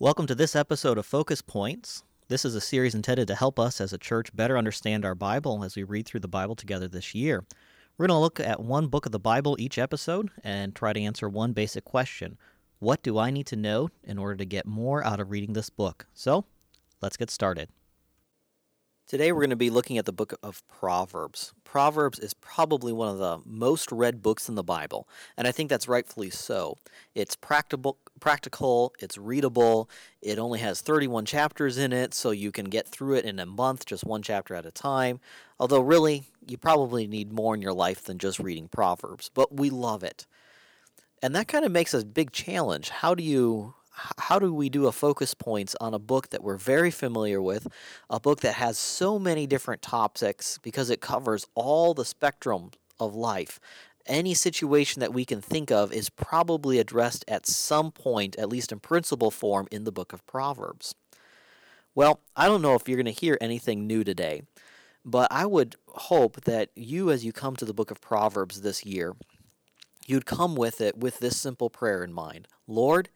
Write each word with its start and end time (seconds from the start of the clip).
Welcome 0.00 0.26
to 0.28 0.34
this 0.34 0.56
episode 0.56 0.96
of 0.96 1.04
Focus 1.04 1.42
Points. 1.42 2.04
This 2.28 2.46
is 2.46 2.54
a 2.54 2.60
series 2.62 2.94
intended 2.94 3.28
to 3.28 3.34
help 3.34 3.58
us 3.60 3.82
as 3.82 3.92
a 3.92 3.98
church 3.98 4.34
better 4.34 4.56
understand 4.56 5.04
our 5.04 5.14
Bible 5.14 5.62
as 5.62 5.76
we 5.76 5.82
read 5.82 6.06
through 6.06 6.20
the 6.20 6.26
Bible 6.26 6.54
together 6.54 6.88
this 6.88 7.14
year. 7.14 7.44
We're 7.98 8.06
going 8.06 8.16
to 8.16 8.18
look 8.18 8.40
at 8.40 8.62
one 8.62 8.86
book 8.86 9.04
of 9.04 9.12
the 9.12 9.18
Bible 9.18 9.56
each 9.58 9.76
episode 9.76 10.30
and 10.42 10.74
try 10.74 10.94
to 10.94 11.00
answer 11.02 11.28
one 11.28 11.52
basic 11.52 11.84
question 11.84 12.38
What 12.78 13.02
do 13.02 13.18
I 13.18 13.30
need 13.30 13.46
to 13.48 13.56
know 13.56 13.90
in 14.02 14.16
order 14.16 14.36
to 14.36 14.46
get 14.46 14.64
more 14.64 15.04
out 15.04 15.20
of 15.20 15.30
reading 15.30 15.52
this 15.52 15.68
book? 15.68 16.06
So, 16.14 16.46
let's 17.02 17.18
get 17.18 17.28
started. 17.28 17.68
Today 19.10 19.32
we're 19.32 19.40
going 19.40 19.50
to 19.50 19.56
be 19.56 19.70
looking 19.70 19.98
at 19.98 20.04
the 20.04 20.12
book 20.12 20.34
of 20.40 20.62
Proverbs. 20.68 21.52
Proverbs 21.64 22.20
is 22.20 22.32
probably 22.32 22.92
one 22.92 23.08
of 23.08 23.18
the 23.18 23.40
most 23.44 23.90
read 23.90 24.22
books 24.22 24.48
in 24.48 24.54
the 24.54 24.62
Bible, 24.62 25.08
and 25.36 25.48
I 25.48 25.50
think 25.50 25.68
that's 25.68 25.88
rightfully 25.88 26.30
so. 26.30 26.76
It's 27.12 27.34
practical, 27.34 27.98
practical, 28.20 28.94
it's 28.98 29.18
readable. 29.18 29.90
It 30.22 30.38
only 30.38 30.60
has 30.60 30.80
31 30.80 31.24
chapters 31.24 31.78
in 31.78 31.92
it, 31.92 32.14
so 32.14 32.30
you 32.30 32.52
can 32.52 32.66
get 32.66 32.86
through 32.86 33.16
it 33.16 33.24
in 33.24 33.38
a 33.38 33.46
month, 33.46 33.86
just 33.86 34.04
one 34.04 34.22
chapter 34.22 34.54
at 34.54 34.66
a 34.66 34.70
time. 34.70 35.20
Although 35.58 35.80
really, 35.80 36.24
you 36.46 36.56
probably 36.56 37.06
need 37.06 37.32
more 37.32 37.54
in 37.54 37.62
your 37.62 37.72
life 37.72 38.04
than 38.04 38.18
just 38.18 38.38
reading 38.38 38.68
Proverbs, 38.68 39.30
but 39.32 39.56
we 39.56 39.70
love 39.70 40.04
it. 40.04 40.26
And 41.22 41.34
that 41.34 41.48
kind 41.48 41.64
of 41.64 41.72
makes 41.72 41.92
a 41.92 42.04
big 42.04 42.32
challenge. 42.32 42.90
How 42.90 43.14
do 43.14 43.22
you 43.22 43.74
how 44.18 44.38
do 44.38 44.54
we 44.54 44.68
do 44.68 44.86
a 44.86 44.92
focus 44.92 45.34
points 45.34 45.76
on 45.80 45.94
a 45.94 45.98
book 45.98 46.30
that 46.30 46.42
we're 46.42 46.56
very 46.56 46.90
familiar 46.90 47.42
with, 47.42 47.68
a 48.08 48.18
book 48.18 48.40
that 48.40 48.54
has 48.54 48.78
so 48.78 49.18
many 49.18 49.46
different 49.46 49.82
topics 49.82 50.58
because 50.62 50.90
it 50.90 51.00
covers 51.00 51.46
all 51.54 51.92
the 51.92 52.04
spectrum 52.04 52.70
of 53.00 53.14
life. 53.14 53.60
Any 54.06 54.34
situation 54.34 55.00
that 55.00 55.12
we 55.12 55.24
can 55.24 55.40
think 55.40 55.70
of 55.70 55.92
is 55.92 56.10
probably 56.10 56.78
addressed 56.78 57.24
at 57.28 57.46
some 57.46 57.92
point, 57.92 58.36
at 58.38 58.48
least 58.48 58.72
in 58.72 58.80
principle 58.80 59.30
form, 59.30 59.68
in 59.70 59.84
the 59.84 59.92
book 59.92 60.12
of 60.12 60.26
Proverbs. 60.26 60.94
Well, 61.94 62.20
I 62.36 62.46
don't 62.46 62.62
know 62.62 62.74
if 62.74 62.88
you're 62.88 62.96
going 62.96 63.06
to 63.06 63.12
hear 63.12 63.36
anything 63.40 63.86
new 63.86 64.04
today, 64.04 64.42
but 65.04 65.28
I 65.30 65.46
would 65.46 65.76
hope 65.88 66.44
that 66.44 66.70
you, 66.74 67.10
as 67.10 67.24
you 67.24 67.32
come 67.32 67.56
to 67.56 67.64
the 67.64 67.74
book 67.74 67.90
of 67.90 68.00
Proverbs 68.00 68.62
this 68.62 68.84
year, 68.84 69.16
you'd 70.06 70.26
come 70.26 70.54
with 70.54 70.80
it 70.80 70.96
with 70.96 71.18
this 71.18 71.36
simple 71.36 71.70
prayer 71.70 72.02
in 72.02 72.12
mind 72.12 72.48
Lord, 72.66 73.10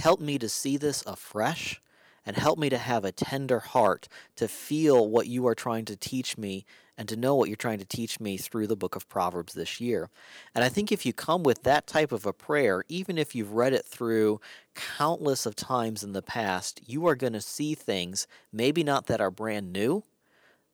Help 0.00 0.20
me 0.20 0.38
to 0.38 0.48
see 0.48 0.76
this 0.76 1.02
afresh 1.06 1.80
and 2.28 2.36
help 2.36 2.58
me 2.58 2.68
to 2.68 2.76
have 2.76 3.06
a 3.06 3.10
tender 3.10 3.58
heart 3.58 4.06
to 4.36 4.46
feel 4.46 5.08
what 5.08 5.28
you 5.28 5.46
are 5.46 5.54
trying 5.54 5.86
to 5.86 5.96
teach 5.96 6.36
me 6.36 6.66
and 6.98 7.08
to 7.08 7.16
know 7.16 7.34
what 7.34 7.48
you're 7.48 7.56
trying 7.56 7.78
to 7.78 7.86
teach 7.86 8.20
me 8.20 8.36
through 8.36 8.66
the 8.66 8.76
book 8.76 8.94
of 8.94 9.08
Proverbs 9.08 9.54
this 9.54 9.80
year. 9.80 10.10
And 10.54 10.62
I 10.62 10.68
think 10.68 10.92
if 10.92 11.06
you 11.06 11.14
come 11.14 11.42
with 11.42 11.62
that 11.62 11.86
type 11.86 12.12
of 12.12 12.26
a 12.26 12.34
prayer, 12.34 12.84
even 12.86 13.16
if 13.16 13.34
you've 13.34 13.54
read 13.54 13.72
it 13.72 13.86
through 13.86 14.42
countless 14.74 15.46
of 15.46 15.56
times 15.56 16.04
in 16.04 16.12
the 16.12 16.20
past, 16.20 16.82
you 16.86 17.06
are 17.06 17.14
going 17.14 17.32
to 17.32 17.40
see 17.40 17.74
things, 17.74 18.26
maybe 18.52 18.84
not 18.84 19.06
that 19.06 19.22
are 19.22 19.30
brand 19.30 19.72
new, 19.72 20.02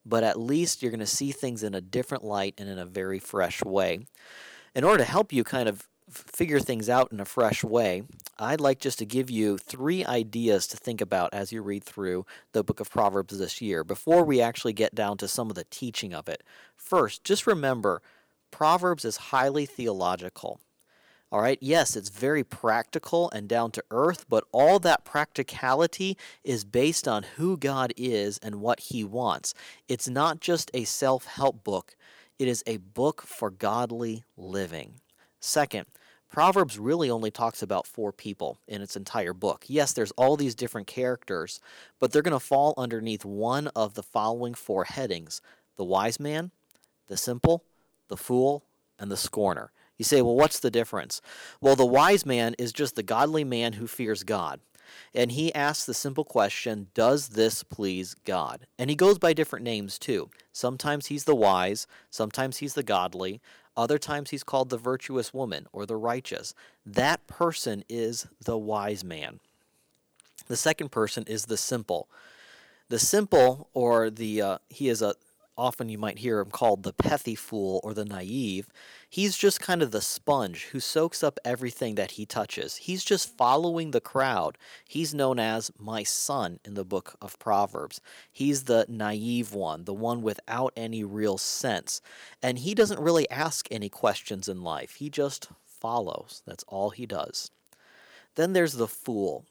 but 0.05 0.25
at 0.25 0.41
least 0.41 0.83
you're 0.83 0.91
going 0.91 0.99
to 0.99 1.07
see 1.07 1.31
things 1.31 1.63
in 1.63 1.73
a 1.73 1.81
different 1.81 2.25
light 2.25 2.55
and 2.59 2.69
in 2.69 2.81
a 2.81 2.85
very 2.85 3.21
fresh 3.21 3.63
way. 3.63 4.01
In 4.75 4.83
order 4.83 5.05
to 5.05 5.09
help 5.09 5.33
you 5.33 5.45
kind 5.45 5.69
of 5.69 5.87
figure 6.17 6.61
things 6.61 6.89
out 6.89 7.13
in 7.13 7.21
a 7.21 7.25
fresh 7.25 7.63
way, 7.63 8.03
I'd 8.39 8.61
like 8.61 8.81
just 8.81 8.99
to 8.99 9.07
give 9.07 9.31
you 9.31 9.59
three 9.59 10.05
ideas 10.05 10.67
to 10.69 10.77
think 10.77 11.01
about 11.01 11.33
as 11.33 11.53
you 11.53 11.63
read 11.63 11.85
through 11.85 12.27
the 12.53 12.65
book 12.65 12.81
of 12.81 12.91
Proverbs 12.91 13.39
this 13.39 13.61
year 13.61 13.85
before 13.85 14.25
we 14.25 14.41
actually 14.41 14.73
get 14.73 14.95
down 14.95 15.17
to 15.19 15.29
some 15.29 15.51
of 15.51 15.57
the 15.57 15.65
teaching 15.65 16.13
of 16.15 16.29
it. 16.29 16.43
First, 16.77 17.25
just 17.25 17.47
remember 17.47 18.03
Proverbs 18.51 19.05
is 19.05 19.17
highly 19.17 19.67
theological. 19.67 20.61
All 21.33 21.41
right, 21.41 21.59
yes, 21.61 21.97
it's 21.97 22.11
very 22.11 22.45
practical 22.45 23.29
and 23.33 23.49
down 23.49 23.73
to 23.73 23.85
earth, 23.91 24.25
but 24.29 24.45
all 24.53 24.79
that 24.79 25.05
practicality 25.05 26.17
is 26.45 26.65
based 26.65 27.09
on 27.09 27.25
who 27.37 27.57
God 27.57 27.93
is 27.97 28.39
and 28.39 28.61
what 28.61 28.79
He 28.79 29.03
wants. 29.03 29.53
It's 29.89 30.09
not 30.09 30.41
just 30.41 30.71
a 30.73 30.85
self 30.85 31.25
help 31.25 31.65
book, 31.65 31.97
it 32.39 32.47
is 32.47 32.63
a 32.67 32.77
book 32.77 33.23
for 33.23 33.51
godly 33.51 34.23
living. 34.37 35.01
Second, 35.41 35.87
Proverbs 36.35 36.81
really 36.81 37.09
only 37.09 37.31
talks 37.31 37.63
about 37.63 37.87
four 37.87 38.11
people 38.11 38.59
in 38.67 38.83
its 38.83 38.97
entire 38.97 39.33
book. 39.33 39.67
Yes, 39.69 39.93
there's 39.93 40.11
all 40.17 40.37
these 40.37 40.57
different 40.57 40.89
characters, 40.89 41.61
but 42.01 42.11
they're 42.11 42.23
going 42.23 42.33
to 42.33 42.41
fall 42.41 42.75
underneath 42.77 43.25
one 43.25 43.69
of 43.69 43.95
the 43.95 44.03
following 44.03 44.53
four 44.53 44.83
headings 44.83 45.41
the 45.77 45.85
wise 45.85 46.19
man, 46.19 46.51
the 47.07 47.17
simple, 47.17 47.63
the 48.09 48.17
fool, 48.17 48.65
and 48.99 49.13
the 49.13 49.17
scorner. 49.17 49.71
You 49.97 50.05
say, 50.05 50.23
well, 50.23 50.35
what's 50.35 50.59
the 50.59 50.73
difference? 50.73 51.23
Well, 51.61 51.77
the 51.77 51.87
wise 51.87 52.27
man 52.27 52.57
is 52.59 52.73
just 52.73 52.97
the 52.97 53.05
godly 53.05 53.45
man 53.45 53.75
who 53.75 53.87
fears 53.87 54.25
God. 54.25 54.59
And 55.15 55.31
he 55.31 55.55
asks 55.55 55.87
the 55.87 55.95
simple 55.95 56.25
question, 56.25 56.89
Does 56.95 57.29
this 57.29 57.63
please 57.63 58.15
God? 58.25 58.67
And 58.77 58.91
he 58.91 58.97
goes 58.97 59.19
by 59.19 59.35
different 59.35 59.65
names 59.65 60.01
too. 60.01 60.31
Sometimes 60.53 61.07
he's 61.07 61.25
the 61.25 61.35
wise, 61.35 61.87
sometimes 62.11 62.57
he's 62.57 62.75
the 62.75 62.83
godly, 62.83 63.41
other 63.77 63.99
times 63.99 64.31
he's 64.31 64.45
called 64.45 64.71
the 64.71 64.79
virtuous 64.79 65.35
woman 65.35 65.67
or 65.73 65.87
the 65.87 65.97
righteous. 65.97 66.55
That 66.87 67.27
person 67.27 67.85
is 67.89 68.27
the 68.45 68.57
wise 68.59 69.05
man. 69.05 69.41
The 70.47 70.57
second 70.57 70.91
person 70.91 71.25
is 71.27 71.47
the 71.47 71.57
simple. 71.57 72.09
The 72.89 72.99
simple, 72.99 73.71
or 73.73 74.11
the 74.11 74.43
uh, 74.43 74.59
he 74.69 74.89
is 74.89 75.01
a 75.01 75.15
often 75.57 75.89
you 75.89 75.99
might 75.99 76.19
hear 76.19 76.41
him 76.41 76.51
called 76.51 76.83
the 76.83 76.93
pethy 76.93 77.37
fool 77.37 77.81
or 77.83 77.95
the 77.95 78.05
naive. 78.05 78.69
He's 79.09 79.37
just 79.37 79.61
kind 79.61 79.83
of 79.83 79.91
the 79.91 80.01
sponge 80.01 80.65
who 80.73 80.81
soaks 80.81 81.23
up 81.23 81.39
everything 81.45 81.95
that 81.95 82.13
he 82.13 82.27
touches. 82.27 82.77
He's 82.77 83.05
just 83.05 83.37
following 83.37 83.91
the 83.91 84.01
crowd. 84.01 84.59
He's 84.87 85.15
known 85.15 85.39
as 85.39 85.71
my 85.79 86.03
son 86.03 86.61
in 86.65 86.75
the 86.75 86.85
book 86.85 87.17
of 87.23 87.39
Proverbs. 87.39 88.01
He's 88.33 88.65
the 88.65 88.87
naive 88.89 89.53
one, 89.53 89.85
the 89.85 89.95
one 89.95 90.23
without 90.23 90.73
any 90.77 91.05
real 91.05 91.39
sense. 91.39 92.01
And 92.43 92.59
he 92.59 92.75
doesn't 92.75 93.01
really 93.01 93.29
ask 93.31 93.69
any 93.71 93.89
questions 93.89 94.49
in 94.49 94.63
life, 94.63 94.97
he 94.97 95.11
just 95.11 95.49
follows. 95.65 96.43
That's 96.47 96.65
all 96.69 96.91
he 96.91 97.07
does. 97.07 97.51
Then 98.37 98.53
there's 98.53 98.75
the 98.75 98.89
fool. 98.89 99.45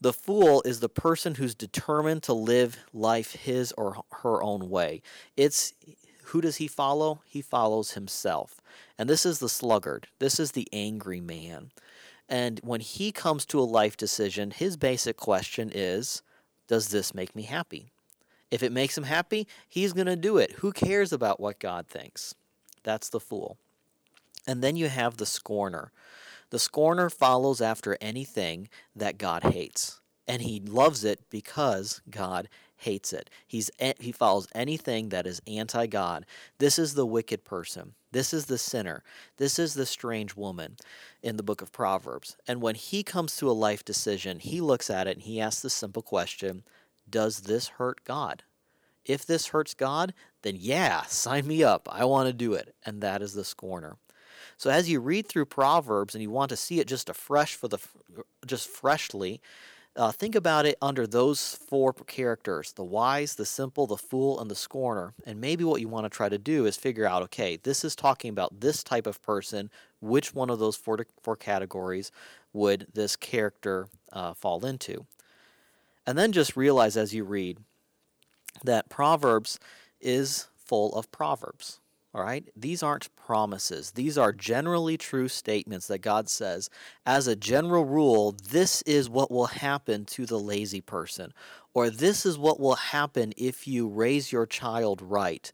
The 0.00 0.12
fool 0.12 0.62
is 0.64 0.80
the 0.80 0.88
person 0.88 1.34
who's 1.34 1.54
determined 1.54 2.22
to 2.24 2.32
live 2.32 2.78
life 2.94 3.32
his 3.32 3.72
or 3.72 4.02
her 4.22 4.42
own 4.42 4.70
way. 4.70 5.02
It's 5.36 5.74
who 6.24 6.40
does 6.40 6.56
he 6.56 6.68
follow? 6.68 7.22
He 7.26 7.42
follows 7.42 7.92
himself. 7.92 8.60
And 8.96 9.10
this 9.10 9.26
is 9.26 9.40
the 9.40 9.48
sluggard. 9.48 10.06
This 10.20 10.38
is 10.38 10.52
the 10.52 10.68
angry 10.72 11.20
man. 11.20 11.70
And 12.28 12.60
when 12.62 12.80
he 12.80 13.10
comes 13.10 13.44
to 13.46 13.58
a 13.58 13.62
life 13.62 13.96
decision, 13.96 14.52
his 14.52 14.76
basic 14.76 15.16
question 15.16 15.70
is 15.74 16.22
Does 16.68 16.88
this 16.88 17.14
make 17.14 17.34
me 17.34 17.42
happy? 17.42 17.90
If 18.50 18.62
it 18.62 18.72
makes 18.72 18.96
him 18.96 19.04
happy, 19.04 19.46
he's 19.68 19.92
going 19.92 20.06
to 20.06 20.16
do 20.16 20.38
it. 20.38 20.52
Who 20.58 20.72
cares 20.72 21.12
about 21.12 21.40
what 21.40 21.58
God 21.58 21.88
thinks? 21.88 22.34
That's 22.84 23.08
the 23.08 23.20
fool. 23.20 23.58
And 24.46 24.62
then 24.62 24.76
you 24.76 24.88
have 24.88 25.16
the 25.16 25.26
scorner. 25.26 25.92
The 26.50 26.58
scorner 26.58 27.08
follows 27.10 27.60
after 27.60 27.96
anything 28.00 28.68
that 28.94 29.18
God 29.18 29.44
hates, 29.44 30.00
and 30.26 30.42
he 30.42 30.60
loves 30.60 31.04
it 31.04 31.20
because 31.30 32.02
God 32.10 32.48
hates 32.76 33.12
it. 33.12 33.30
He's 33.46 33.70
he 33.98 34.10
follows 34.10 34.48
anything 34.54 35.10
that 35.10 35.26
is 35.26 35.42
anti-God. 35.46 36.26
This 36.58 36.78
is 36.78 36.94
the 36.94 37.06
wicked 37.06 37.44
person. 37.44 37.94
This 38.12 38.32
is 38.32 38.46
the 38.46 38.58
sinner. 38.58 39.04
This 39.36 39.58
is 39.58 39.74
the 39.74 39.86
strange 39.86 40.34
woman 40.34 40.76
in 41.22 41.36
the 41.36 41.42
book 41.42 41.62
of 41.62 41.72
Proverbs. 41.72 42.36
And 42.48 42.60
when 42.60 42.74
he 42.74 43.02
comes 43.02 43.36
to 43.36 43.50
a 43.50 43.52
life 43.52 43.84
decision, 43.84 44.40
he 44.40 44.60
looks 44.60 44.90
at 44.90 45.06
it 45.06 45.16
and 45.16 45.22
he 45.22 45.40
asks 45.40 45.62
the 45.62 45.70
simple 45.70 46.02
question, 46.02 46.64
does 47.08 47.42
this 47.42 47.68
hurt 47.68 48.02
God? 48.04 48.42
If 49.04 49.24
this 49.24 49.48
hurts 49.48 49.74
God, 49.74 50.14
then 50.42 50.56
yeah, 50.58 51.02
sign 51.02 51.46
me 51.46 51.62
up. 51.62 51.88
I 51.90 52.04
want 52.04 52.28
to 52.28 52.32
do 52.32 52.54
it. 52.54 52.74
And 52.84 53.00
that 53.02 53.22
is 53.22 53.34
the 53.34 53.44
scorner. 53.44 53.96
So 54.60 54.68
as 54.68 54.90
you 54.90 55.00
read 55.00 55.26
through 55.26 55.46
Proverbs 55.46 56.14
and 56.14 56.20
you 56.20 56.28
want 56.28 56.50
to 56.50 56.56
see 56.56 56.80
it 56.80 56.86
just 56.86 57.08
afresh 57.08 57.54
for 57.54 57.66
the 57.66 57.78
just 58.44 58.68
freshly, 58.68 59.40
uh, 59.96 60.12
think 60.12 60.34
about 60.34 60.66
it 60.66 60.76
under 60.82 61.06
those 61.06 61.54
four 61.54 61.94
characters 61.94 62.74
the 62.74 62.84
wise, 62.84 63.36
the 63.36 63.46
simple, 63.46 63.86
the 63.86 63.96
fool, 63.96 64.38
and 64.38 64.50
the 64.50 64.54
scorner. 64.54 65.14
And 65.24 65.40
maybe 65.40 65.64
what 65.64 65.80
you 65.80 65.88
want 65.88 66.04
to 66.04 66.14
try 66.14 66.28
to 66.28 66.36
do 66.36 66.66
is 66.66 66.76
figure 66.76 67.06
out 67.06 67.22
okay, 67.22 67.56
this 67.56 67.86
is 67.86 67.96
talking 67.96 68.28
about 68.28 68.60
this 68.60 68.84
type 68.84 69.06
of 69.06 69.22
person. 69.22 69.70
Which 70.02 70.34
one 70.34 70.50
of 70.50 70.58
those 70.58 70.76
four, 70.76 71.06
four 71.22 71.36
categories 71.36 72.12
would 72.52 72.86
this 72.92 73.16
character 73.16 73.88
uh, 74.12 74.34
fall 74.34 74.66
into? 74.66 75.06
And 76.06 76.18
then 76.18 76.32
just 76.32 76.54
realize 76.54 76.98
as 76.98 77.14
you 77.14 77.24
read 77.24 77.60
that 78.62 78.90
Proverbs 78.90 79.58
is 80.02 80.48
full 80.54 80.94
of 80.94 81.10
proverbs. 81.10 81.80
All 82.12 82.22
right? 82.22 82.48
These 82.56 82.82
aren't 82.82 83.14
promises. 83.14 83.92
These 83.92 84.18
are 84.18 84.32
generally 84.32 84.96
true 84.96 85.28
statements 85.28 85.86
that 85.86 85.98
God 85.98 86.28
says, 86.28 86.68
as 87.06 87.26
a 87.26 87.36
general 87.36 87.84
rule, 87.84 88.34
this 88.50 88.82
is 88.82 89.08
what 89.08 89.30
will 89.30 89.46
happen 89.46 90.04
to 90.06 90.26
the 90.26 90.38
lazy 90.38 90.80
person, 90.80 91.32
or 91.72 91.88
this 91.88 92.26
is 92.26 92.36
what 92.36 92.58
will 92.58 92.74
happen 92.74 93.32
if 93.36 93.68
you 93.68 93.86
raise 93.86 94.32
your 94.32 94.46
child 94.46 95.00
right. 95.00 95.52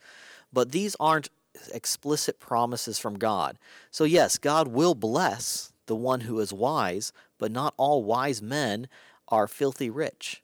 But 0.50 0.72
these 0.72 0.96
aren't 0.98 1.28
explicit 1.72 2.40
promises 2.40 2.98
from 2.98 3.18
God. 3.18 3.58
So, 3.90 4.04
yes, 4.04 4.38
God 4.38 4.68
will 4.68 4.94
bless 4.94 5.72
the 5.86 5.96
one 5.96 6.22
who 6.22 6.40
is 6.40 6.52
wise, 6.52 7.12
but 7.38 7.52
not 7.52 7.74
all 7.76 8.02
wise 8.02 8.40
men 8.40 8.88
are 9.28 9.46
filthy 9.46 9.90
rich. 9.90 10.42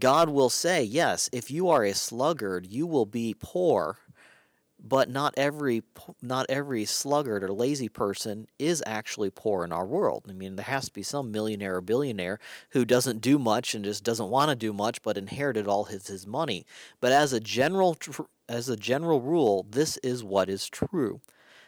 God 0.00 0.28
will 0.28 0.50
say, 0.50 0.82
yes, 0.82 1.30
if 1.32 1.50
you 1.50 1.68
are 1.68 1.84
a 1.84 1.94
sluggard, 1.94 2.66
you 2.66 2.86
will 2.86 3.06
be 3.06 3.36
poor, 3.38 3.98
but 4.82 5.08
not 5.08 5.34
every 5.36 5.82
not 6.22 6.46
every 6.48 6.84
sluggard 6.84 7.42
or 7.42 7.52
lazy 7.52 7.88
person 7.88 8.46
is 8.58 8.82
actually 8.86 9.30
poor 9.30 9.64
in 9.64 9.72
our 9.72 9.86
world. 9.86 10.24
I 10.28 10.32
mean, 10.32 10.56
there 10.56 10.64
has 10.64 10.86
to 10.86 10.92
be 10.92 11.02
some 11.02 11.30
millionaire 11.30 11.76
or 11.76 11.80
billionaire 11.80 12.38
who 12.70 12.84
doesn't 12.84 13.20
do 13.20 13.38
much 13.38 13.74
and 13.74 13.84
just 13.84 14.04
doesn't 14.04 14.28
want 14.28 14.50
to 14.50 14.56
do 14.56 14.72
much, 14.72 15.02
but 15.02 15.18
inherited 15.18 15.66
all 15.66 15.84
his 15.84 16.06
his 16.08 16.26
money. 16.26 16.66
But 17.00 17.12
as 17.12 17.32
a 17.32 17.40
general 17.40 17.96
as 18.48 18.68
a 18.68 18.76
general 18.76 19.20
rule, 19.20 19.66
this 19.68 19.96
is 19.98 20.22
what 20.22 20.48
is 20.48 20.68
true. 20.68 21.20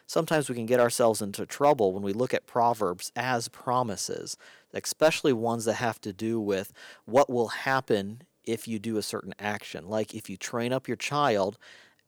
Sometimes 0.06 0.48
we 0.48 0.54
can 0.54 0.66
get 0.66 0.80
ourselves 0.80 1.20
into 1.20 1.44
trouble 1.44 1.92
when 1.92 2.02
we 2.02 2.14
look 2.14 2.32
at 2.32 2.46
proverbs 2.46 3.12
as 3.14 3.48
promises, 3.48 4.38
especially 4.72 5.34
ones 5.34 5.66
that 5.66 5.74
have 5.74 6.00
to 6.00 6.14
do 6.14 6.40
with 6.40 6.72
what 7.04 7.28
will 7.28 7.48
happen 7.48 8.22
if 8.42 8.66
you 8.66 8.78
do 8.78 8.96
a 8.96 9.02
certain 9.02 9.34
action. 9.38 9.86
Like 9.86 10.14
if 10.14 10.30
you 10.30 10.38
train 10.38 10.72
up 10.72 10.88
your 10.88 10.96
child 10.96 11.58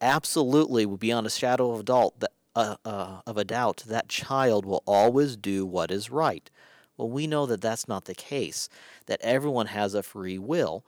absolutely, 0.01 0.85
beyond 0.85 1.27
a 1.27 1.29
shadow 1.29 1.71
of 1.71 1.81
a 1.81 1.83
doubt, 1.83 2.19
that, 2.19 2.31
uh, 2.55 2.75
uh, 2.83 3.21
of 3.25 3.37
a 3.37 3.45
doubt, 3.45 3.83
that 3.87 4.09
child 4.09 4.65
will 4.65 4.83
always 4.85 5.37
do 5.37 5.65
what 5.65 5.91
is 5.91 6.09
right. 6.09 6.49
Well, 6.97 7.09
we 7.09 7.27
know 7.27 7.45
that 7.45 7.61
that's 7.61 7.87
not 7.87 8.05
the 8.05 8.13
case, 8.13 8.69
that 9.05 9.21
everyone 9.21 9.67
has 9.67 9.93
a 9.93 10.03
free 10.03 10.37
will. 10.37 10.83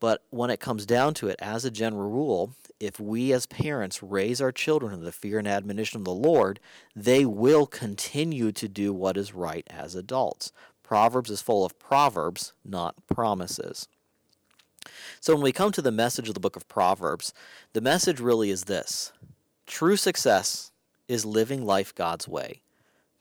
But 0.00 0.22
when 0.30 0.50
it 0.50 0.60
comes 0.60 0.86
down 0.86 1.14
to 1.14 1.28
it, 1.28 1.36
as 1.40 1.64
a 1.64 1.70
general 1.70 2.08
rule, 2.08 2.54
if 2.78 3.00
we 3.00 3.32
as 3.32 3.46
parents 3.46 4.02
raise 4.02 4.40
our 4.40 4.52
children 4.52 4.94
in 4.94 5.02
the 5.02 5.10
fear 5.10 5.38
and 5.38 5.48
admonition 5.48 5.98
of 5.98 6.04
the 6.04 6.14
Lord, 6.14 6.60
they 6.94 7.24
will 7.24 7.66
continue 7.66 8.52
to 8.52 8.68
do 8.68 8.92
what 8.92 9.16
is 9.16 9.34
right 9.34 9.66
as 9.68 9.96
adults. 9.96 10.52
Proverbs 10.84 11.30
is 11.30 11.42
full 11.42 11.64
of 11.64 11.78
proverbs, 11.78 12.52
not 12.64 12.94
promises. 13.08 13.88
So 15.20 15.34
when 15.34 15.42
we 15.42 15.52
come 15.52 15.72
to 15.72 15.82
the 15.82 15.92
message 15.92 16.28
of 16.28 16.34
the 16.34 16.40
book 16.40 16.56
of 16.56 16.68
Proverbs, 16.68 17.32
the 17.72 17.80
message 17.80 18.20
really 18.20 18.50
is 18.50 18.64
this 18.64 19.12
true 19.66 19.96
success 19.96 20.72
is 21.08 21.24
living 21.24 21.64
life 21.64 21.94
God's 21.94 22.28
way. 22.28 22.62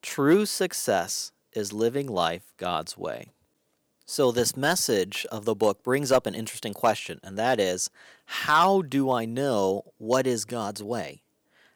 True 0.02 0.46
success 0.46 1.32
is 1.54 1.74
living 1.74 2.08
life 2.08 2.54
God's 2.58 2.98
way. 2.98 3.32
So, 4.06 4.32
this 4.32 4.56
message 4.56 5.26
of 5.32 5.44
the 5.44 5.56
book 5.56 5.84
brings 5.84 6.14
up 6.14 6.26
an 6.26 6.36
interesting 6.36 6.74
question, 6.74 7.20
and 7.24 7.38
that 7.38 7.60
is 7.60 7.90
how 8.26 8.82
do 8.82 9.12
I 9.12 9.26
know 9.26 9.92
what 9.98 10.26
is 10.26 10.46
God's 10.46 10.82
way? 10.82 11.24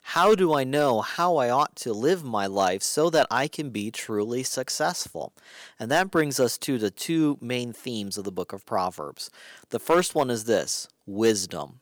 How 0.01 0.36
do 0.36 0.53
I 0.53 0.63
know 0.63 1.01
how 1.01 1.38
I 1.38 1.50
ought 1.50 1.75
to 1.77 1.94
live 1.94 2.24
my 2.24 2.45
life 2.45 2.83
so 2.83 3.09
that 3.12 3.27
I 3.31 3.48
can 3.48 3.69
be 3.69 3.92
truly 3.92 4.44
successful? 4.44 5.33
And 5.80 5.89
that 5.89 6.12
brings 6.12 6.39
us 6.39 6.57
to 6.59 6.77
the 6.77 6.92
two 6.92 7.38
main 7.39 7.71
themes 7.71 8.18
of 8.18 8.25
the 8.25 8.31
book 8.31 8.51
of 8.51 8.65
Proverbs. 8.65 9.30
The 9.69 9.80
first 9.80 10.13
one 10.13 10.30
is 10.30 10.45
this 10.45 10.89
wisdom. 11.06 11.80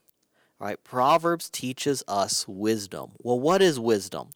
Right, 0.59 0.83
Proverbs 0.83 1.49
teaches 1.49 2.03
us 2.05 2.45
wisdom. 2.45 3.11
Well, 3.19 3.39
what 3.39 3.61
is 3.61 3.79
wisdom? 3.79 4.31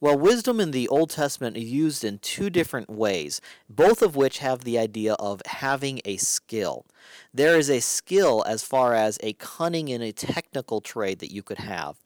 Well, 0.00 0.18
wisdom 0.18 0.58
in 0.58 0.70
the 0.70 0.88
Old 0.88 1.10
Testament 1.10 1.58
is 1.58 1.64
used 1.64 2.02
in 2.02 2.18
two 2.18 2.48
different 2.48 2.88
ways, 2.88 3.42
both 3.68 4.00
of 4.00 4.16
which 4.16 4.38
have 4.38 4.64
the 4.64 4.78
idea 4.78 5.12
of 5.14 5.42
having 5.44 6.00
a 6.06 6.16
skill. 6.16 6.86
There 7.34 7.58
is 7.58 7.68
a 7.68 7.80
skill 7.80 8.42
as 8.46 8.62
far 8.62 8.94
as 8.94 9.18
a 9.22 9.34
cunning 9.34 9.88
in 9.88 10.00
a 10.00 10.12
technical 10.12 10.80
trade 10.80 11.18
that 11.18 11.30
you 11.30 11.42
could 11.42 11.58
have 11.58 11.96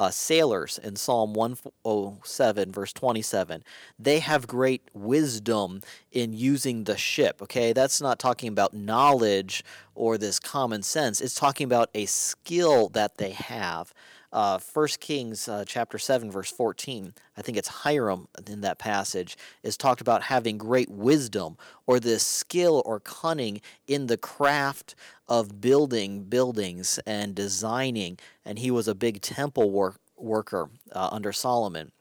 uh, 0.00 0.10
sailors 0.10 0.78
in 0.82 0.96
Psalm 0.96 1.34
107, 1.34 2.72
verse 2.72 2.92
27. 2.94 3.62
They 3.98 4.20
have 4.20 4.46
great 4.46 4.80
wisdom 4.94 5.82
in 6.10 6.32
using 6.32 6.84
the 6.84 6.96
ship. 6.96 7.42
Okay, 7.42 7.74
that's 7.74 8.00
not 8.00 8.18
talking 8.18 8.48
about 8.48 8.72
knowledge 8.72 9.62
or 9.94 10.16
this 10.16 10.40
common 10.40 10.82
sense, 10.82 11.20
it's 11.20 11.34
talking 11.34 11.66
about 11.66 11.90
a 11.94 12.06
skill 12.06 12.88
that 12.88 13.18
they 13.18 13.32
have 13.32 13.92
uh, 14.32 14.58
1 14.72 14.88
Kings 15.00 15.48
uh, 15.48 15.64
chapter 15.66 15.98
7, 15.98 16.30
verse 16.30 16.50
14, 16.50 17.14
I 17.36 17.42
think 17.42 17.58
it's 17.58 17.68
Hiram 17.68 18.28
in 18.46 18.60
that 18.60 18.78
passage, 18.78 19.36
is 19.62 19.76
talked 19.76 20.00
about 20.00 20.22
having 20.22 20.58
great 20.58 20.88
wisdom 20.88 21.56
or 21.86 21.98
this 21.98 22.24
skill 22.24 22.82
or 22.84 23.00
cunning 23.00 23.60
in 23.86 24.06
the 24.06 24.16
craft 24.16 24.94
of 25.28 25.60
building 25.60 26.24
buildings 26.24 26.98
and 27.06 27.34
designing. 27.34 28.18
And 28.44 28.58
he 28.58 28.70
was 28.70 28.88
a 28.88 28.94
big 28.94 29.20
temple 29.20 29.70
work, 29.70 30.00
worker 30.16 30.70
uh, 30.92 31.08
under 31.12 31.32
Solomon. 31.32 31.92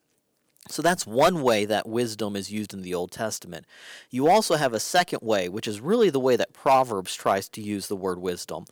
So 0.71 0.83
that's 0.83 1.07
one 1.07 1.41
way 1.41 1.65
that 1.65 1.89
wisdom 1.89 2.35
is 2.35 2.51
used 2.51 2.75
in 2.75 2.83
the 2.83 2.93
Old 2.93 3.11
Testament. 3.11 3.65
You 4.11 4.27
also 4.27 4.55
have 4.55 4.71
a 4.71 4.79
second 4.79 5.19
way, 5.23 5.49
which 5.49 5.67
is 5.67 5.81
really 5.81 6.11
the 6.11 6.19
way 6.19 6.35
that 6.35 6.53
Proverbs 6.53 7.15
tries 7.15 7.49
to 7.49 7.61
use 7.61 7.87
the 7.87 7.95
word 7.95 8.19
wisdom, 8.19 8.65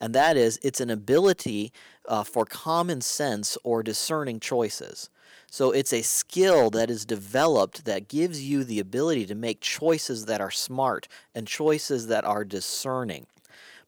and 0.00 0.14
that 0.14 0.36
is 0.36 0.58
it's 0.62 0.80
an 0.80 0.90
ability 0.90 1.72
uh, 2.08 2.24
for 2.24 2.44
common 2.44 3.00
sense 3.00 3.56
or 3.62 3.84
discerning 3.84 4.40
choices. 4.40 5.10
So 5.48 5.70
it's 5.70 5.92
a 5.92 6.02
skill 6.02 6.70
that 6.70 6.90
is 6.90 7.04
developed 7.04 7.84
that 7.84 8.08
gives 8.08 8.42
you 8.42 8.64
the 8.64 8.80
ability 8.80 9.24
to 9.26 9.36
make 9.36 9.60
choices 9.60 10.26
that 10.26 10.40
are 10.40 10.50
smart 10.50 11.06
and 11.32 11.46
choices 11.46 12.08
that 12.08 12.24
are 12.24 12.44
discerning. 12.44 13.26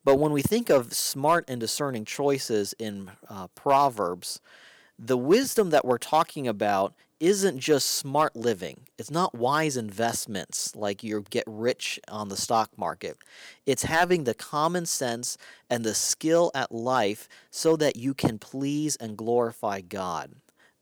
But 0.05 0.21
when 0.21 0.31
we 0.31 0.43
think 0.43 0.71
of 0.71 0.93
smart 0.93 1.45
and 1.49 1.61
discerning 1.61 2.05
choices 2.05 2.73
in 2.79 3.11
uh, 3.29 3.49
Proverbs, 3.49 4.41
the 4.97 5.19
wisdom 5.19 5.71
that 5.71 5.85
we're 5.85 5.99
talking 5.99 6.47
about 6.47 6.95
isn't 7.21 7.59
just 7.59 7.91
smart 7.91 8.37
living. 8.37 8.87
It's 8.99 9.11
not 9.11 9.35
wise 9.35 9.77
investments 9.77 10.75
like 10.77 11.03
you 11.03 11.25
get 11.31 11.45
rich 11.47 11.99
on 12.09 12.29
the 12.29 12.37
stock 12.37 12.71
market. 12.77 13.17
It's 13.65 13.85
having 13.85 14.25
the 14.25 14.35
common 14.35 14.87
sense 14.87 15.39
and 15.71 15.85
the 15.85 15.95
skill 15.95 16.51
at 16.55 16.73
life 16.73 17.29
so 17.51 17.77
that 17.77 17.97
you 17.97 18.15
can 18.15 18.39
please 18.39 18.97
and 18.97 19.17
glorify 19.17 19.81
God. 19.81 20.33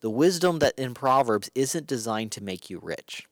The 0.00 0.10
wisdom 0.10 0.58
that 0.58 0.78
in 0.78 0.94
Proverbs 0.94 1.50
isn't 1.54 1.86
designed 1.86 2.32
to 2.32 2.42
make 2.42 2.68
you 2.68 2.78
rich. 2.82 3.26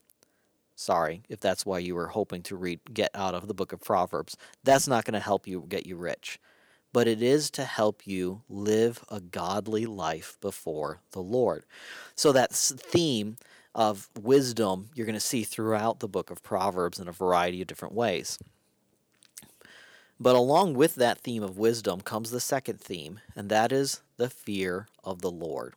Sorry 0.74 1.22
if 1.28 1.38
that's 1.38 1.66
why 1.66 1.78
you 1.78 1.94
were 1.94 2.08
hoping 2.08 2.42
to 2.44 2.56
read 2.56 2.80
get 2.92 3.10
out 3.14 3.34
of 3.34 3.46
the 3.46 3.54
book 3.54 3.72
of 3.72 3.80
Proverbs. 3.80 4.36
That's 4.64 4.88
not 4.88 5.04
going 5.04 5.14
to 5.14 5.20
help 5.20 5.46
you 5.46 5.64
get 5.68 5.86
you 5.86 5.96
rich 5.96 6.38
but 6.92 7.08
it 7.08 7.22
is 7.22 7.50
to 7.50 7.64
help 7.64 8.06
you 8.06 8.42
live 8.48 9.04
a 9.10 9.20
godly 9.20 9.86
life 9.86 10.36
before 10.40 11.00
the 11.12 11.20
Lord. 11.22 11.64
So 12.14 12.32
that 12.32 12.52
theme 12.52 13.36
of 13.74 14.10
wisdom 14.20 14.90
you're 14.94 15.06
going 15.06 15.14
to 15.14 15.20
see 15.20 15.44
throughout 15.44 16.00
the 16.00 16.08
book 16.08 16.30
of 16.30 16.42
Proverbs 16.42 16.98
in 16.98 17.08
a 17.08 17.12
variety 17.12 17.62
of 17.62 17.68
different 17.68 17.94
ways. 17.94 18.38
But 20.20 20.36
along 20.36 20.74
with 20.74 20.94
that 20.96 21.18
theme 21.18 21.42
of 21.42 21.58
wisdom 21.58 22.00
comes 22.00 22.30
the 22.30 22.40
second 22.40 22.80
theme, 22.80 23.20
and 23.34 23.48
that 23.48 23.72
is 23.72 24.02
the 24.18 24.30
fear 24.30 24.86
of 25.02 25.20
the 25.20 25.30
Lord. 25.30 25.74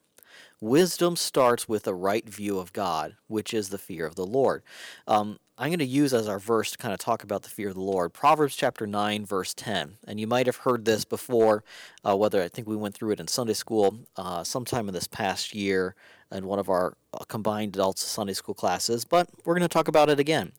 Wisdom 0.65 1.15
starts 1.15 1.69
with 1.69 1.85
a 1.85 1.93
right 1.93 2.27
view 2.27 2.57
of 2.57 2.73
God, 2.73 3.17
which 3.27 3.53
is 3.53 3.69
the 3.69 3.77
fear 3.77 4.03
of 4.07 4.15
the 4.15 4.25
Lord. 4.25 4.63
Um, 5.07 5.37
I'm 5.59 5.67
going 5.67 5.77
to 5.77 5.85
use 5.85 6.11
as 6.11 6.27
our 6.27 6.39
verse 6.39 6.71
to 6.71 6.77
kind 6.79 6.91
of 6.91 6.99
talk 6.99 7.23
about 7.23 7.43
the 7.43 7.51
fear 7.51 7.67
of 7.67 7.75
the 7.75 7.81
Lord. 7.81 8.13
Proverbs 8.13 8.55
chapter 8.55 8.87
9, 8.87 9.27
verse 9.27 9.53
10. 9.53 9.97
And 10.07 10.19
you 10.19 10.25
might 10.25 10.47
have 10.47 10.55
heard 10.55 10.85
this 10.85 11.05
before, 11.05 11.63
uh, 12.03 12.17
whether 12.17 12.41
I 12.41 12.47
think 12.47 12.67
we 12.67 12.75
went 12.75 12.95
through 12.95 13.11
it 13.11 13.19
in 13.19 13.27
Sunday 13.27 13.53
school 13.53 13.99
uh, 14.17 14.43
sometime 14.43 14.87
in 14.87 14.95
this 14.95 15.07
past 15.07 15.53
year 15.53 15.93
in 16.31 16.47
one 16.47 16.57
of 16.57 16.67
our 16.67 16.97
uh, 17.13 17.23
combined 17.25 17.75
adults 17.75 18.01
Sunday 18.01 18.33
school 18.33 18.55
classes, 18.55 19.05
but 19.05 19.29
we're 19.45 19.53
going 19.53 19.61
to 19.61 19.67
talk 19.67 19.87
about 19.87 20.09
it 20.09 20.19
again. 20.19 20.51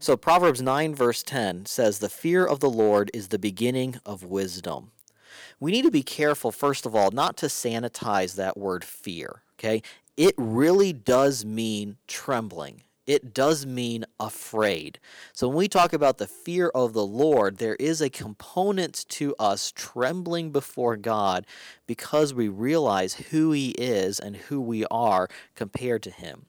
So, 0.00 0.16
Proverbs 0.16 0.60
9, 0.60 0.92
verse 0.92 1.22
10 1.22 1.66
says, 1.66 2.00
The 2.00 2.08
fear 2.08 2.44
of 2.44 2.58
the 2.58 2.68
Lord 2.68 3.12
is 3.14 3.28
the 3.28 3.38
beginning 3.38 4.00
of 4.04 4.24
wisdom. 4.24 4.90
We 5.60 5.70
need 5.70 5.82
to 5.82 5.92
be 5.92 6.02
careful, 6.02 6.50
first 6.50 6.86
of 6.86 6.96
all, 6.96 7.12
not 7.12 7.36
to 7.36 7.46
sanitize 7.46 8.34
that 8.34 8.56
word 8.56 8.84
fear, 8.84 9.42
okay? 9.62 9.82
It 10.16 10.34
really 10.36 10.92
does 10.92 11.44
mean 11.44 11.96
trembling 12.06 12.82
it 13.06 13.34
does 13.34 13.66
mean 13.66 14.04
afraid. 14.20 14.98
So 15.32 15.48
when 15.48 15.56
we 15.56 15.68
talk 15.68 15.92
about 15.92 16.18
the 16.18 16.26
fear 16.26 16.68
of 16.68 16.92
the 16.92 17.04
Lord, 17.04 17.58
there 17.58 17.74
is 17.76 18.00
a 18.00 18.10
component 18.10 19.06
to 19.10 19.34
us 19.38 19.72
trembling 19.72 20.50
before 20.50 20.96
God 20.96 21.46
because 21.86 22.32
we 22.32 22.48
realize 22.48 23.14
who 23.14 23.52
He 23.52 23.70
is 23.70 24.20
and 24.20 24.36
who 24.36 24.60
we 24.60 24.84
are 24.86 25.28
compared 25.54 26.02
to 26.04 26.10
Him. 26.10 26.46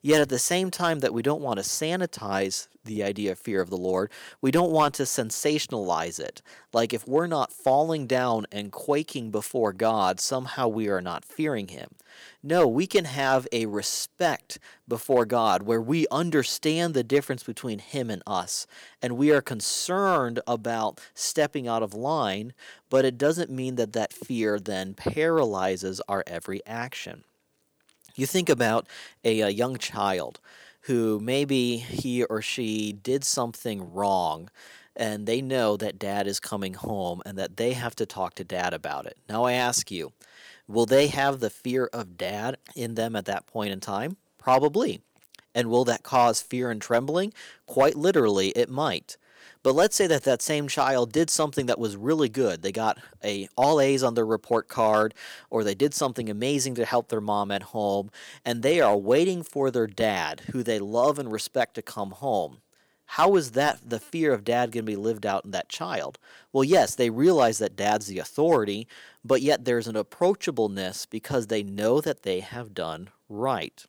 Yet 0.00 0.20
at 0.20 0.28
the 0.28 0.38
same 0.38 0.70
time 0.70 1.00
that 1.00 1.12
we 1.12 1.22
don't 1.22 1.42
want 1.42 1.58
to 1.58 1.64
sanitize 1.64 2.68
the 2.84 3.02
idea 3.02 3.32
of 3.32 3.38
fear 3.38 3.60
of 3.60 3.70
the 3.70 3.76
Lord, 3.76 4.10
we 4.40 4.50
don't 4.50 4.72
want 4.72 4.94
to 4.94 5.04
sensationalize 5.04 6.18
it. 6.18 6.42
Like 6.72 6.92
if 6.92 7.06
we're 7.06 7.26
not 7.26 7.52
falling 7.52 8.06
down 8.06 8.46
and 8.50 8.72
quaking 8.72 9.30
before 9.30 9.72
God, 9.72 10.18
somehow 10.18 10.68
we 10.68 10.88
are 10.88 11.00
not 11.00 11.24
fearing 11.24 11.68
Him. 11.68 11.90
No, 12.42 12.66
we 12.66 12.86
can 12.86 13.04
have 13.04 13.46
a 13.52 13.66
respect 13.66 14.58
before 14.88 15.24
God 15.24 15.62
where 15.62 15.80
we 15.80 16.06
understand 16.10 16.92
the 16.94 17.04
difference 17.04 17.42
between 17.42 17.78
Him 17.78 18.10
and 18.10 18.22
us, 18.26 18.66
and 19.00 19.16
we 19.16 19.30
are 19.30 19.42
concerned 19.42 20.40
about 20.46 21.00
stepping 21.14 21.68
out 21.68 21.82
of 21.82 21.94
line, 21.94 22.52
but 22.90 23.04
it 23.04 23.16
doesn't 23.16 23.50
mean 23.50 23.76
that 23.76 23.92
that 23.92 24.12
fear 24.12 24.58
then 24.58 24.94
paralyzes 24.94 26.00
our 26.08 26.24
every 26.26 26.64
action. 26.66 27.24
You 28.14 28.26
think 28.26 28.48
about 28.48 28.86
a, 29.24 29.40
a 29.40 29.48
young 29.48 29.76
child 29.78 30.40
who 30.82 31.20
maybe 31.20 31.76
he 31.76 32.24
or 32.24 32.42
she 32.42 32.92
did 32.92 33.24
something 33.24 33.92
wrong 33.92 34.50
and 34.94 35.26
they 35.26 35.40
know 35.40 35.76
that 35.76 35.98
dad 35.98 36.26
is 36.26 36.40
coming 36.40 36.74
home 36.74 37.22
and 37.24 37.38
that 37.38 37.56
they 37.56 37.72
have 37.72 37.96
to 37.96 38.06
talk 38.06 38.34
to 38.34 38.44
dad 38.44 38.74
about 38.74 39.06
it. 39.06 39.16
Now 39.28 39.44
I 39.44 39.52
ask 39.52 39.90
you, 39.90 40.12
will 40.68 40.86
they 40.86 41.06
have 41.06 41.40
the 41.40 41.50
fear 41.50 41.88
of 41.92 42.18
dad 42.18 42.58
in 42.76 42.94
them 42.94 43.16
at 43.16 43.24
that 43.26 43.46
point 43.46 43.72
in 43.72 43.80
time? 43.80 44.16
Probably. 44.38 45.00
And 45.54 45.70
will 45.70 45.84
that 45.84 46.02
cause 46.02 46.40
fear 46.40 46.70
and 46.70 46.80
trembling? 46.80 47.32
Quite 47.66 47.94
literally, 47.94 48.48
it 48.50 48.68
might. 48.68 49.16
But 49.62 49.74
let's 49.74 49.94
say 49.94 50.08
that 50.08 50.24
that 50.24 50.42
same 50.42 50.66
child 50.66 51.12
did 51.12 51.30
something 51.30 51.66
that 51.66 51.78
was 51.78 51.96
really 51.96 52.28
good. 52.28 52.62
They 52.62 52.72
got 52.72 52.98
a 53.22 53.48
all 53.56 53.80
A's 53.80 54.02
on 54.02 54.14
their 54.14 54.26
report 54.26 54.68
card 54.68 55.14
or 55.50 55.62
they 55.62 55.74
did 55.74 55.94
something 55.94 56.28
amazing 56.28 56.74
to 56.76 56.84
help 56.84 57.08
their 57.08 57.20
mom 57.20 57.50
at 57.50 57.62
home 57.62 58.10
and 58.44 58.62
they 58.62 58.80
are 58.80 58.96
waiting 58.96 59.42
for 59.42 59.70
their 59.70 59.86
dad 59.86 60.42
who 60.52 60.62
they 60.62 60.80
love 60.80 61.18
and 61.18 61.30
respect 61.30 61.74
to 61.74 61.82
come 61.82 62.10
home. 62.10 62.58
How 63.06 63.36
is 63.36 63.50
that 63.50 63.78
the 63.88 64.00
fear 64.00 64.32
of 64.32 64.42
dad 64.42 64.72
going 64.72 64.86
to 64.86 64.92
be 64.92 64.96
lived 64.96 65.26
out 65.26 65.44
in 65.44 65.50
that 65.50 65.68
child? 65.68 66.18
Well, 66.50 66.64
yes, 66.64 66.94
they 66.94 67.10
realize 67.10 67.58
that 67.58 67.76
dad's 67.76 68.06
the 68.06 68.18
authority, 68.18 68.88
but 69.22 69.42
yet 69.42 69.66
there's 69.66 69.86
an 69.86 69.96
approachableness 69.96 71.06
because 71.10 71.48
they 71.48 71.62
know 71.62 72.00
that 72.00 72.22
they 72.22 72.40
have 72.40 72.72
done 72.72 73.10
right. 73.28 73.84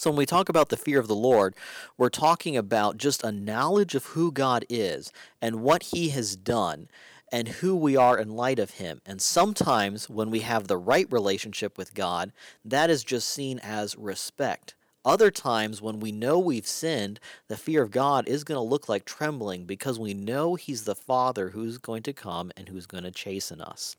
So, 0.00 0.08
when 0.08 0.16
we 0.16 0.24
talk 0.24 0.48
about 0.48 0.70
the 0.70 0.78
fear 0.78 0.98
of 0.98 1.08
the 1.08 1.14
Lord, 1.14 1.54
we're 1.98 2.08
talking 2.08 2.56
about 2.56 2.96
just 2.96 3.22
a 3.22 3.30
knowledge 3.30 3.94
of 3.94 4.06
who 4.06 4.32
God 4.32 4.64
is 4.70 5.12
and 5.42 5.60
what 5.60 5.82
He 5.82 6.08
has 6.08 6.36
done 6.36 6.88
and 7.30 7.46
who 7.48 7.76
we 7.76 7.96
are 7.96 8.18
in 8.18 8.34
light 8.34 8.58
of 8.58 8.72
Him. 8.72 9.02
And 9.04 9.20
sometimes, 9.20 10.08
when 10.08 10.30
we 10.30 10.40
have 10.40 10.68
the 10.68 10.78
right 10.78 11.06
relationship 11.12 11.76
with 11.76 11.92
God, 11.92 12.32
that 12.64 12.88
is 12.88 13.04
just 13.04 13.28
seen 13.28 13.58
as 13.58 13.94
respect. 13.94 14.74
Other 15.04 15.30
times, 15.30 15.82
when 15.82 16.00
we 16.00 16.12
know 16.12 16.38
we've 16.38 16.66
sinned, 16.66 17.20
the 17.48 17.58
fear 17.58 17.82
of 17.82 17.90
God 17.90 18.26
is 18.26 18.42
going 18.42 18.56
to 18.56 18.62
look 18.62 18.88
like 18.88 19.04
trembling 19.04 19.66
because 19.66 19.98
we 19.98 20.14
know 20.14 20.54
He's 20.54 20.84
the 20.84 20.94
Father 20.94 21.50
who's 21.50 21.76
going 21.76 22.04
to 22.04 22.14
come 22.14 22.52
and 22.56 22.70
who's 22.70 22.86
going 22.86 23.04
to 23.04 23.10
chasten 23.10 23.60
us. 23.60 23.96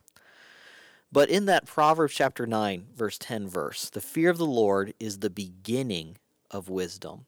But 1.12 1.30
in 1.30 1.46
that 1.46 1.66
Proverbs 1.66 2.14
chapter 2.14 2.48
9, 2.48 2.88
verse 2.96 3.18
10 3.18 3.48
verse, 3.48 3.90
the 3.90 4.02
fear 4.02 4.30
of 4.30 4.38
the 4.38 4.46
Lord 4.46 4.94
is 5.00 5.20
the 5.20 5.30
beginning 5.30 6.18
of 6.50 6.70
wisdom. 6.70 7.26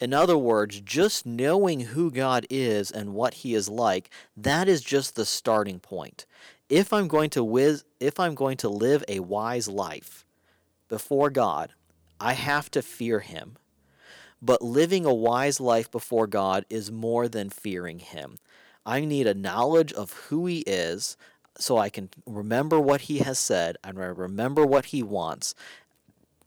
In 0.00 0.12
other 0.12 0.36
words, 0.36 0.80
just 0.80 1.24
knowing 1.24 1.80
who 1.80 2.10
God 2.10 2.44
is 2.50 2.90
and 2.90 3.14
what 3.14 3.34
he 3.34 3.54
is 3.54 3.68
like, 3.68 4.10
that 4.36 4.68
is 4.68 4.82
just 4.82 5.14
the 5.14 5.24
starting 5.24 5.78
point. 5.78 6.26
If 6.68 6.92
I'm 6.92 7.06
going 7.06 7.30
to 7.30 7.44
wiz- 7.44 7.84
if 8.00 8.18
I'm 8.18 8.34
going 8.34 8.56
to 8.58 8.68
live 8.68 9.04
a 9.06 9.20
wise 9.20 9.68
life 9.68 10.24
before 10.88 11.30
God, 11.30 11.72
I 12.18 12.32
have 12.32 12.68
to 12.72 12.82
fear 12.82 13.20
him. 13.20 13.56
But 14.40 14.62
living 14.62 15.06
a 15.06 15.14
wise 15.14 15.60
life 15.60 15.88
before 15.88 16.26
God 16.26 16.66
is 16.68 16.90
more 16.90 17.28
than 17.28 17.48
fearing 17.48 18.00
him. 18.00 18.38
I 18.84 19.04
need 19.04 19.28
a 19.28 19.34
knowledge 19.34 19.92
of 19.92 20.12
who 20.12 20.46
he 20.46 20.60
is, 20.66 21.16
so 21.58 21.78
I 21.78 21.90
can 21.90 22.10
remember 22.26 22.80
what 22.80 23.02
he 23.02 23.18
has 23.18 23.38
said 23.38 23.76
and 23.84 23.98
I 23.98 24.06
remember 24.06 24.64
what 24.64 24.86
he 24.86 25.02
wants. 25.02 25.54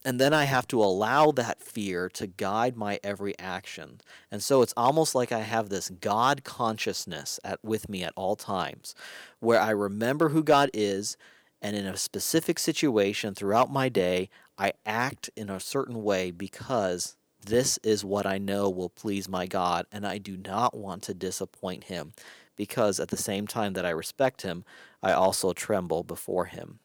And 0.04 0.20
then 0.20 0.34
I 0.34 0.44
have 0.44 0.68
to 0.68 0.84
allow 0.84 1.32
that 1.32 1.64
fear 1.64 2.10
to 2.10 2.28
guide 2.28 2.78
my 2.78 3.00
every 3.04 3.38
action. 3.40 4.02
And 4.30 4.44
so 4.44 4.62
it's 4.62 4.74
almost 4.78 5.16
like 5.16 5.32
I 5.32 5.40
have 5.40 5.70
this 5.70 5.90
God 5.90 6.44
consciousness 6.44 7.40
at, 7.44 7.64
with 7.64 7.90
me 7.90 8.04
at 8.04 8.14
all 8.16 8.36
times, 8.36 8.94
where 9.40 9.60
I 9.60 9.72
remember 9.72 10.30
who 10.30 10.44
God 10.44 10.70
is, 10.76 11.18
and 11.60 11.76
in 11.76 11.88
a 11.88 11.98
specific 11.98 12.60
situation 12.60 13.34
throughout 13.34 13.72
my 13.72 13.90
day, 13.90 14.30
I 14.60 14.74
act 14.86 15.32
in 15.36 15.50
a 15.50 15.60
certain 15.60 16.04
way 16.04 16.30
because 16.30 17.16
this 17.44 17.80
is 17.80 18.06
what 18.06 18.28
I 18.28 18.38
know 18.38 18.70
will 18.70 18.90
please 18.90 19.28
my 19.28 19.48
God, 19.48 19.88
and 19.92 20.06
I 20.06 20.20
do 20.20 20.38
not 20.38 20.78
want 20.78 21.02
to 21.04 21.16
disappoint 21.16 21.86
him 21.86 22.14
because 22.56 23.00
at 23.00 23.10
the 23.10 23.18
same 23.18 23.48
time 23.48 23.74
that 23.74 23.86
I 23.86 23.90
respect 23.90 24.42
him, 24.42 24.64
I 25.02 25.12
also 25.12 25.54
tremble 25.54 26.04
before 26.04 26.46
him. 26.46 26.80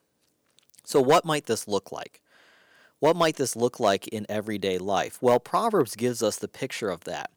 So, 0.84 1.00
what 1.00 1.24
might 1.24 1.46
this 1.46 1.68
look 1.68 1.92
like? 1.92 2.20
What 3.00 3.16
might 3.16 3.36
this 3.36 3.56
look 3.56 3.80
like 3.80 4.06
in 4.08 4.26
everyday 4.28 4.76
life? 4.76 5.18
Well, 5.22 5.40
Proverbs 5.40 5.96
gives 5.96 6.22
us 6.22 6.36
the 6.36 6.48
picture 6.48 6.90
of 6.90 7.04
that. 7.04 7.30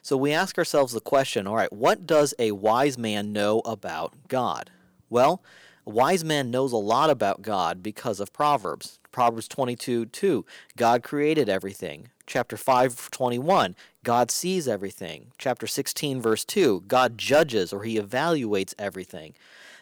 So 0.00 0.16
we 0.16 0.32
ask 0.32 0.56
ourselves 0.56 0.94
the 0.94 1.00
question 1.00 1.46
all 1.46 1.56
right, 1.56 1.72
what 1.72 2.06
does 2.06 2.32
a 2.38 2.52
wise 2.52 2.96
man 2.96 3.30
know 3.32 3.60
about 3.66 4.14
God? 4.28 4.70
Well, 5.10 5.42
a 5.86 5.90
wise 5.90 6.24
man 6.24 6.50
knows 6.50 6.72
a 6.72 6.78
lot 6.78 7.10
about 7.10 7.42
God 7.42 7.82
because 7.82 8.18
of 8.18 8.32
Proverbs. 8.32 8.98
Proverbs 9.12 9.46
22 9.46 10.06
2, 10.06 10.46
God 10.78 11.02
created 11.02 11.50
everything. 11.50 12.08
Chapter 12.30 12.56
5, 12.56 13.10
21, 13.10 13.74
God 14.04 14.30
sees 14.30 14.68
everything. 14.68 15.32
Chapter 15.36 15.66
16, 15.66 16.22
verse 16.22 16.44
2, 16.44 16.84
God 16.86 17.18
judges 17.18 17.72
or 17.72 17.82
he 17.82 17.98
evaluates 17.98 18.72
everything. 18.78 19.34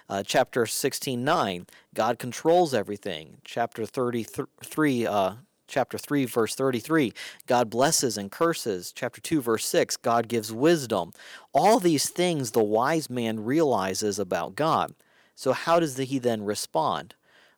Uh, 0.09 0.23
chapter 0.23 0.65
16, 0.65 1.23
9, 1.23 1.67
God 1.93 2.19
controls 2.19 2.73
everything. 2.73 3.37
Chapter 3.45 3.85
33, 3.85 5.07
uh, 5.07 5.33
chapter 5.67 5.99
3 5.99 6.25
verse 6.25 6.55
33 6.55 7.13
god 7.47 7.69
blesses 7.69 8.17
and 8.17 8.33
curses 8.33 8.91
chapter 8.91 9.21
2 9.21 9.43
verse 9.43 9.67
6 9.67 9.99
god 9.99 10.27
gives 10.27 10.51
wisdom 10.51 11.13
all 11.53 11.79
these 11.79 12.09
things 12.09 12.53
the 12.53 12.65
wise 12.65 13.11
man 13.11 13.45
realizes 13.45 14.19
about 14.19 14.57
god 14.57 14.95
so 15.35 15.53
how 15.53 15.79
does 15.79 15.99
he 15.99 16.19
then 16.19 16.43
respond 16.43 17.15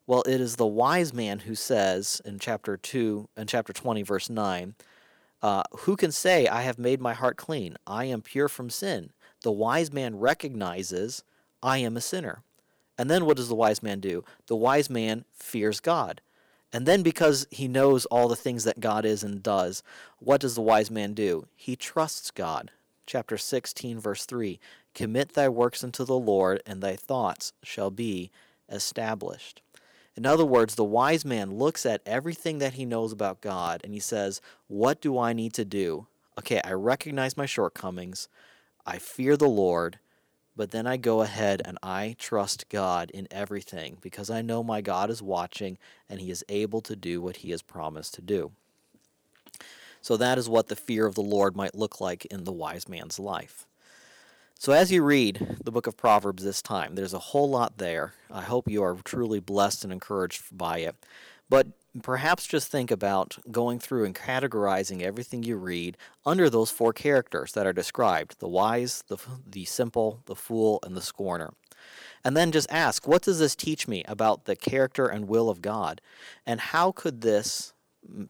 well 0.06 0.22
it 0.22 0.40
is 0.40 0.56
the 0.56 0.66
wise 0.66 1.12
man 1.12 1.40
who 1.40 1.54
says 1.54 2.20
in 2.24 2.38
chapter 2.38 2.76
2 2.76 3.28
and 3.36 3.48
chapter 3.48 3.72
20 3.72 4.02
verse 4.02 4.30
9 4.30 4.74
uh, 5.42 5.62
who 5.80 5.96
can 5.96 6.12
say 6.12 6.46
i 6.48 6.62
have 6.62 6.78
made 6.78 7.00
my 7.00 7.14
heart 7.14 7.36
clean 7.36 7.76
i 7.86 8.04
am 8.04 8.22
pure 8.22 8.48
from 8.48 8.70
sin 8.70 9.10
the 9.42 9.52
wise 9.52 9.92
man 9.92 10.18
recognizes 10.18 11.24
I 11.62 11.78
am 11.78 11.96
a 11.96 12.00
sinner. 12.00 12.42
And 12.98 13.10
then 13.10 13.24
what 13.24 13.36
does 13.36 13.48
the 13.48 13.54
wise 13.54 13.82
man 13.82 14.00
do? 14.00 14.24
The 14.46 14.56
wise 14.56 14.90
man 14.90 15.24
fears 15.32 15.80
God. 15.80 16.20
And 16.72 16.86
then 16.86 17.02
because 17.02 17.46
he 17.50 17.66
knows 17.66 18.06
all 18.06 18.28
the 18.28 18.36
things 18.36 18.64
that 18.64 18.80
God 18.80 19.04
is 19.04 19.24
and 19.24 19.42
does, 19.42 19.82
what 20.18 20.40
does 20.40 20.54
the 20.54 20.60
wise 20.60 20.90
man 20.90 21.14
do? 21.14 21.46
He 21.56 21.74
trusts 21.76 22.30
God. 22.30 22.70
Chapter 23.06 23.36
16, 23.36 23.98
verse 23.98 24.24
3 24.24 24.60
Commit 24.94 25.34
thy 25.34 25.48
works 25.48 25.82
unto 25.82 26.04
the 26.04 26.18
Lord, 26.18 26.62
and 26.66 26.82
thy 26.82 26.96
thoughts 26.96 27.52
shall 27.62 27.90
be 27.90 28.30
established. 28.68 29.62
In 30.20 30.26
other 30.26 30.44
words, 30.44 30.74
the 30.74 30.84
wise 30.84 31.24
man 31.24 31.54
looks 31.54 31.86
at 31.86 32.02
everything 32.04 32.58
that 32.58 32.74
he 32.74 32.84
knows 32.84 33.10
about 33.10 33.40
God 33.40 33.80
and 33.82 33.94
he 33.94 34.00
says, 34.00 34.42
What 34.68 35.00
do 35.00 35.18
I 35.18 35.32
need 35.32 35.54
to 35.54 35.64
do? 35.64 36.08
Okay, 36.38 36.60
I 36.62 36.72
recognize 36.72 37.38
my 37.38 37.46
shortcomings. 37.46 38.28
I 38.84 38.98
fear 38.98 39.38
the 39.38 39.48
Lord 39.48 39.98
but 40.60 40.72
then 40.72 40.86
I 40.86 40.98
go 40.98 41.22
ahead 41.22 41.62
and 41.64 41.78
I 41.82 42.16
trust 42.18 42.68
God 42.68 43.10
in 43.12 43.28
everything 43.30 43.96
because 44.02 44.28
I 44.28 44.42
know 44.42 44.62
my 44.62 44.82
God 44.82 45.08
is 45.08 45.22
watching 45.22 45.78
and 46.06 46.20
He 46.20 46.30
is 46.30 46.44
able 46.50 46.82
to 46.82 46.94
do 46.94 47.22
what 47.22 47.38
He 47.38 47.50
has 47.52 47.62
promised 47.62 48.12
to 48.16 48.20
do. 48.20 48.52
So 50.02 50.18
that 50.18 50.36
is 50.36 50.50
what 50.50 50.68
the 50.68 50.76
fear 50.76 51.06
of 51.06 51.14
the 51.14 51.22
Lord 51.22 51.56
might 51.56 51.74
look 51.74 51.98
like 51.98 52.26
in 52.26 52.44
the 52.44 52.52
wise 52.52 52.88
man's 52.88 53.18
life. 53.18 53.66
So, 54.60 54.72
as 54.72 54.92
you 54.92 55.02
read 55.02 55.56
the 55.64 55.72
book 55.72 55.86
of 55.86 55.96
Proverbs 55.96 56.44
this 56.44 56.60
time, 56.60 56.94
there's 56.94 57.14
a 57.14 57.18
whole 57.18 57.48
lot 57.48 57.78
there. 57.78 58.12
I 58.30 58.42
hope 58.42 58.68
you 58.68 58.82
are 58.82 58.94
truly 59.02 59.40
blessed 59.40 59.84
and 59.84 59.90
encouraged 59.90 60.42
by 60.52 60.80
it. 60.80 60.96
But 61.48 61.68
perhaps 62.02 62.46
just 62.46 62.70
think 62.70 62.90
about 62.90 63.38
going 63.50 63.78
through 63.78 64.04
and 64.04 64.14
categorizing 64.14 65.00
everything 65.00 65.42
you 65.42 65.56
read 65.56 65.96
under 66.26 66.50
those 66.50 66.70
four 66.70 66.92
characters 66.92 67.52
that 67.52 67.66
are 67.66 67.72
described 67.72 68.38
the 68.38 68.48
wise, 68.48 69.02
the, 69.08 69.16
the 69.50 69.64
simple, 69.64 70.20
the 70.26 70.36
fool, 70.36 70.78
and 70.82 70.94
the 70.94 71.00
scorner. 71.00 71.54
And 72.22 72.36
then 72.36 72.52
just 72.52 72.70
ask, 72.70 73.08
what 73.08 73.22
does 73.22 73.38
this 73.38 73.56
teach 73.56 73.88
me 73.88 74.04
about 74.06 74.44
the 74.44 74.56
character 74.56 75.06
and 75.06 75.26
will 75.26 75.48
of 75.48 75.62
God? 75.62 76.02
And 76.44 76.60
how 76.60 76.92
could 76.92 77.22
this 77.22 77.72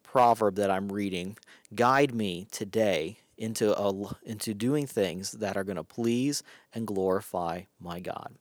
proverb 0.04 0.54
that 0.54 0.70
I'm 0.70 0.92
reading 0.92 1.38
guide 1.74 2.14
me 2.14 2.46
today 2.52 3.18
into, 3.40 3.76
a, 3.76 4.16
into 4.22 4.54
doing 4.54 4.86
things 4.86 5.32
that 5.32 5.56
are 5.56 5.64
going 5.64 5.76
to 5.76 5.84
please 5.84 6.44
and 6.72 6.86
glorify 6.86 7.62
my 7.80 8.00
God? 8.00 8.36